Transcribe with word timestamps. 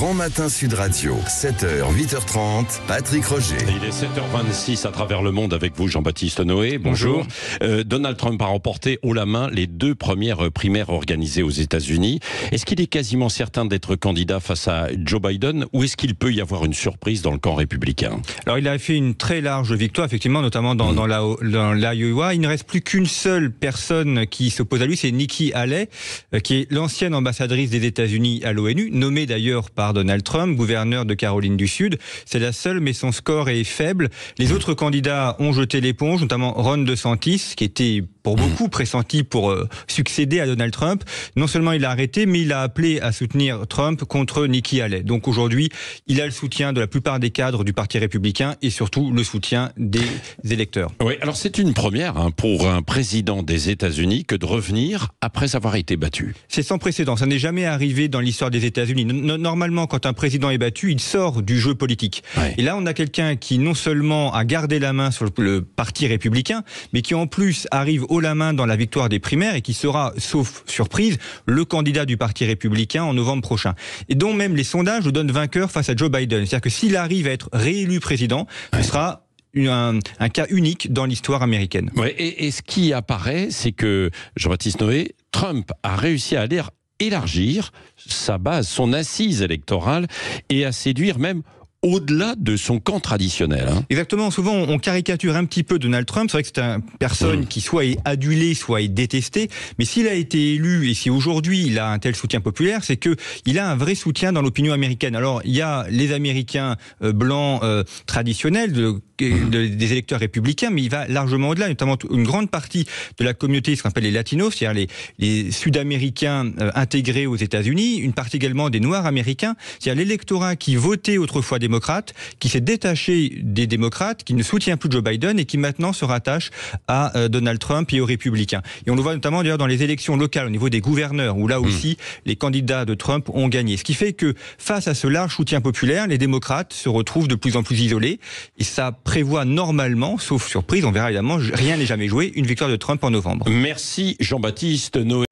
Grand 0.00 0.14
Matin 0.14 0.48
Sud 0.48 0.72
Radio, 0.72 1.14
7h, 1.28 1.82
8h30, 1.94 2.80
Patrick 2.88 3.22
Roger. 3.26 3.56
Il 3.68 3.84
est 3.86 3.90
7h26 3.90 4.86
à 4.86 4.90
travers 4.92 5.20
le 5.20 5.30
monde 5.30 5.52
avec 5.52 5.76
vous, 5.76 5.88
Jean-Baptiste 5.88 6.40
Noé. 6.40 6.78
Bonjour. 6.78 7.26
Euh, 7.62 7.84
Donald 7.84 8.16
Trump 8.16 8.40
a 8.40 8.46
remporté 8.46 8.98
haut 9.02 9.12
la 9.12 9.26
main 9.26 9.50
les 9.52 9.66
deux 9.66 9.94
premières 9.94 10.50
primaires 10.52 10.88
organisées 10.88 11.42
aux 11.42 11.50
États-Unis. 11.50 12.18
Est-ce 12.50 12.64
qu'il 12.64 12.80
est 12.80 12.86
quasiment 12.86 13.28
certain 13.28 13.66
d'être 13.66 13.94
candidat 13.94 14.40
face 14.40 14.68
à 14.68 14.88
Joe 15.04 15.20
Biden 15.20 15.66
ou 15.74 15.84
est-ce 15.84 15.98
qu'il 15.98 16.14
peut 16.14 16.32
y 16.32 16.40
avoir 16.40 16.64
une 16.64 16.72
surprise 16.72 17.20
dans 17.20 17.32
le 17.32 17.38
camp 17.38 17.54
républicain? 17.54 18.22
Alors, 18.46 18.56
il 18.56 18.66
a 18.68 18.78
fait 18.78 18.96
une 18.96 19.14
très 19.14 19.42
large 19.42 19.74
victoire, 19.74 20.06
effectivement, 20.06 20.40
notamment 20.40 20.74
dans, 20.74 20.94
dans 20.94 21.06
la- 21.06 21.20
dans 21.42 21.74
l'Iowa. 21.74 22.32
Il 22.32 22.40
ne 22.40 22.48
reste 22.48 22.64
plus 22.64 22.80
qu'une 22.80 23.04
seule 23.06 23.50
personne 23.52 24.26
qui 24.26 24.48
s'oppose 24.48 24.80
à 24.80 24.86
lui, 24.86 24.96
c'est 24.96 25.10
Nikki 25.10 25.52
Haley, 25.52 25.90
euh, 26.34 26.38
qui 26.38 26.54
est 26.60 26.72
l'ancienne 26.72 27.14
ambassadrice 27.14 27.68
des 27.68 27.84
États-Unis 27.84 28.40
à 28.44 28.54
l'ONU, 28.54 28.88
nommée 28.92 29.26
d'ailleurs 29.26 29.70
par 29.70 29.89
Donald 29.92 30.22
Trump, 30.22 30.56
gouverneur 30.56 31.04
de 31.04 31.14
Caroline 31.14 31.56
du 31.56 31.68
Sud. 31.68 31.98
C'est 32.26 32.38
la 32.38 32.52
seule, 32.52 32.80
mais 32.80 32.92
son 32.92 33.12
score 33.12 33.48
est 33.48 33.64
faible. 33.64 34.08
Les 34.38 34.52
autres 34.52 34.74
candidats 34.74 35.36
ont 35.38 35.52
jeté 35.52 35.80
l'éponge, 35.80 36.20
notamment 36.22 36.52
Ron 36.52 36.78
DeSantis, 36.78 37.54
qui 37.56 37.64
était 37.64 38.02
pour 38.22 38.36
beaucoup 38.36 38.68
pressenti 38.68 39.22
pour 39.22 39.50
euh, 39.50 39.66
succéder 39.86 40.40
à 40.40 40.46
Donald 40.46 40.72
Trump. 40.72 41.04
Non 41.36 41.46
seulement 41.46 41.72
il 41.72 41.84
a 41.84 41.90
arrêté, 41.90 42.26
mais 42.26 42.42
il 42.42 42.52
a 42.52 42.60
appelé 42.60 43.00
à 43.00 43.12
soutenir 43.12 43.66
Trump 43.66 44.04
contre 44.04 44.46
Nikki 44.46 44.80
Haley. 44.82 45.02
Donc 45.02 45.26
aujourd'hui, 45.26 45.70
il 46.06 46.20
a 46.20 46.26
le 46.26 46.30
soutien 46.30 46.72
de 46.72 46.80
la 46.80 46.86
plupart 46.86 47.18
des 47.18 47.30
cadres 47.30 47.64
du 47.64 47.72
Parti 47.72 47.98
républicain 47.98 48.56
et 48.60 48.68
surtout 48.70 49.10
le 49.10 49.24
soutien 49.24 49.70
des 49.78 50.02
électeurs. 50.48 50.90
Oui, 51.00 51.14
alors 51.22 51.36
c'est 51.36 51.56
une 51.58 51.72
première 51.72 52.18
hein, 52.18 52.30
pour 52.30 52.68
un 52.68 52.82
président 52.82 53.42
des 53.42 53.70
États-Unis 53.70 54.24
que 54.26 54.34
de 54.34 54.44
revenir 54.44 55.08
après 55.22 55.56
avoir 55.56 55.76
été 55.76 55.96
battu. 55.96 56.34
C'est 56.48 56.62
sans 56.62 56.78
précédent. 56.78 57.16
Ça 57.16 57.26
n'est 57.26 57.38
jamais 57.38 57.64
arrivé 57.64 58.08
dans 58.08 58.20
l'histoire 58.20 58.50
des 58.50 58.66
États-Unis. 58.66 59.06
No- 59.06 59.38
Normalement, 59.80 59.86
quand 59.98 60.06
un 60.06 60.12
président 60.12 60.50
est 60.50 60.58
battu, 60.58 60.92
il 60.92 61.00
sort 61.00 61.40
du 61.42 61.58
jeu 61.58 61.74
politique. 61.74 62.22
Ouais. 62.36 62.54
Et 62.58 62.62
là, 62.62 62.76
on 62.76 62.84
a 62.86 62.92
quelqu'un 62.92 63.36
qui 63.36 63.58
non 63.58 63.72
seulement 63.74 64.32
a 64.34 64.44
gardé 64.44 64.78
la 64.78 64.92
main 64.92 65.10
sur 65.10 65.26
le- 65.38 65.62
parti 65.62 66.06
républicain, 66.06 66.64
mais 66.92 67.00
qui 67.00 67.14
en 67.14 67.26
plus 67.26 67.66
arrive 67.70 68.04
haut 68.10 68.20
la 68.20 68.34
main 68.34 68.52
dans 68.52 68.66
la 68.66 68.76
victoire 68.76 69.08
des 69.08 69.20
primaires 69.20 69.54
et 69.54 69.62
qui 69.62 69.72
sera, 69.72 70.12
sauf 70.18 70.62
surprise, 70.66 71.16
le 71.46 71.64
candidat 71.64 72.04
du 72.04 72.16
parti 72.18 72.44
républicain 72.44 73.04
en 73.04 73.14
novembre 73.14 73.42
prochain. 73.42 73.74
Et 74.10 74.14
dont 74.14 74.34
même 74.34 74.54
les 74.54 74.64
sondages 74.64 75.04
le 75.06 75.12
donnent 75.12 75.32
vainqueur 75.32 75.70
face 75.70 75.88
à 75.88 75.96
Joe 75.96 76.10
Biden. 76.10 76.40
C'est-à-dire 76.44 76.60
que 76.60 76.70
s'il 76.70 76.96
arrive 76.96 77.26
à 77.26 77.30
être 77.30 77.48
réélu 77.54 78.00
président, 78.00 78.46
ce 78.74 78.82
sera 78.82 79.26
un, 79.56 79.98
un 80.18 80.28
cas 80.28 80.46
unique 80.50 80.92
dans 80.92 81.06
l'histoire 81.06 81.42
américaine. 81.42 81.90
Ouais, 81.96 82.14
et, 82.18 82.46
et 82.46 82.50
ce 82.50 82.60
qui 82.62 82.92
apparaît, 82.92 83.48
c'est 83.50 83.72
que 83.72 84.10
Jean-Baptiste 84.36 84.80
Noé, 84.82 85.14
Trump 85.32 85.70
a 85.82 85.96
réussi 85.96 86.36
à 86.36 86.42
aller 86.42 86.60
élargir 87.00 87.72
sa 87.96 88.38
base, 88.38 88.68
son 88.68 88.92
assise 88.92 89.42
électorale 89.42 90.06
et 90.48 90.64
à 90.64 90.72
séduire 90.72 91.18
même 91.18 91.42
au-delà 91.82 92.34
de 92.38 92.56
son 92.56 92.78
camp 92.78 93.00
traditionnel. 93.00 93.66
hein. 93.68 93.84
Exactement. 93.88 94.30
Souvent, 94.30 94.52
on 94.54 94.78
caricature 94.78 95.34
un 95.36 95.44
petit 95.46 95.62
peu 95.62 95.78
Donald 95.78 96.04
Trump. 96.06 96.28
C'est 96.30 96.36
vrai 96.36 96.42
que 96.42 96.48
c'est 96.54 96.60
une 96.60 96.82
personne 96.98 97.46
qui 97.46 97.60
soit 97.62 97.86
est 97.86 97.98
adulée, 98.04 98.54
soit 98.54 98.82
est 98.82 98.88
détestée. 98.88 99.48
Mais 99.78 99.84
s'il 99.86 100.06
a 100.06 100.14
été 100.14 100.54
élu 100.54 100.90
et 100.90 100.94
si 100.94 101.08
aujourd'hui 101.08 101.66
il 101.66 101.78
a 101.78 101.90
un 101.90 101.98
tel 101.98 102.14
soutien 102.14 102.40
populaire, 102.40 102.84
c'est 102.84 102.96
que 102.98 103.16
il 103.46 103.58
a 103.58 103.70
un 103.70 103.76
vrai 103.76 103.94
soutien 103.94 104.32
dans 104.32 104.42
l'opinion 104.42 104.72
américaine. 104.74 105.16
Alors, 105.16 105.40
il 105.44 105.52
y 105.52 105.62
a 105.62 105.86
les 105.90 106.12
Américains 106.12 106.76
euh, 107.02 107.12
blancs 107.12 107.62
euh, 107.62 107.82
traditionnels 108.06 108.72
de- 108.72 109.00
de- 109.18 109.66
des 109.66 109.92
électeurs 109.92 110.20
républicains, 110.20 110.70
mais 110.70 110.82
il 110.82 110.90
va 110.90 111.06
largement 111.08 111.50
au-delà, 111.50 111.68
notamment 111.68 111.96
une 112.10 112.24
grande 112.24 112.50
partie 112.50 112.86
de 113.18 113.24
la 113.24 113.34
communauté, 113.34 113.76
ce 113.76 113.82
qu'on 113.82 113.90
appelle 113.90 114.04
les 114.04 114.10
latinos, 114.10 114.54
c'est-à-dire 114.56 114.86
les, 115.18 115.50
Sud-Américains 115.50 116.50
euh, 116.60 116.70
intégrés 116.74 117.26
aux 117.26 117.36
États-Unis, 117.36 117.96
une 117.98 118.12
partie 118.14 118.36
également 118.36 118.70
des 118.70 118.80
Noirs 118.80 119.04
américains, 119.06 119.56
c'est-à-dire 119.78 120.02
l'électorat 120.02 120.56
qui 120.56 120.74
votait 120.76 121.18
autrefois 121.18 121.58
démocrate, 121.70 122.14
qui 122.40 122.48
s'est 122.48 122.60
détaché 122.60 123.38
des 123.42 123.68
démocrates, 123.68 124.24
qui 124.24 124.34
ne 124.34 124.42
soutient 124.42 124.76
plus 124.76 124.90
Joe 124.90 125.04
Biden 125.04 125.38
et 125.38 125.44
qui 125.44 125.56
maintenant 125.56 125.92
se 125.92 126.04
rattache 126.04 126.50
à 126.88 127.16
euh, 127.16 127.28
Donald 127.28 127.60
Trump 127.60 127.92
et 127.92 128.00
aux 128.00 128.04
républicains. 128.04 128.62
Et 128.86 128.90
on 128.90 128.96
le 128.96 129.02
voit 129.02 129.14
notamment 129.14 129.42
d'ailleurs 129.42 129.58
dans 129.58 129.68
les 129.68 129.84
élections 129.84 130.16
locales 130.16 130.46
au 130.46 130.50
niveau 130.50 130.68
des 130.68 130.80
gouverneurs, 130.80 131.36
où 131.36 131.46
là 131.46 131.60
aussi 131.60 131.96
les 132.26 132.34
candidats 132.34 132.84
de 132.84 132.94
Trump 132.94 133.28
ont 133.32 133.46
gagné. 133.46 133.76
Ce 133.76 133.84
qui 133.84 133.94
fait 133.94 134.12
que 134.12 134.34
face 134.58 134.88
à 134.88 134.94
ce 134.94 135.06
large 135.06 135.36
soutien 135.36 135.60
populaire, 135.60 136.08
les 136.08 136.18
démocrates 136.18 136.72
se 136.72 136.88
retrouvent 136.88 137.28
de 137.28 137.36
plus 137.36 137.56
en 137.56 137.62
plus 137.62 137.80
isolés 137.80 138.18
et 138.58 138.64
ça 138.64 138.90
prévoit 138.90 139.44
normalement, 139.44 140.18
sauf 140.18 140.48
surprise, 140.48 140.84
on 140.84 140.90
verra 140.90 141.10
évidemment, 141.10 141.38
rien 141.38 141.76
n'est 141.76 141.86
jamais 141.86 142.08
joué, 142.08 142.32
une 142.34 142.46
victoire 142.46 142.68
de 142.68 142.76
Trump 142.76 143.04
en 143.04 143.10
novembre. 143.10 143.48
Merci 143.48 144.16
Jean-Baptiste 144.18 144.96
Noé. 144.96 145.26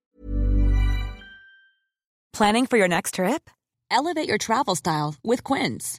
Planning 2.32 2.66
for 2.66 2.78
your 2.78 2.88
next 2.88 3.14
trip? 3.14 3.50
Elevate 3.90 4.28
your 4.28 4.38
travel 4.38 4.76
style 4.76 5.16
with 5.24 5.42
Quince. 5.42 5.98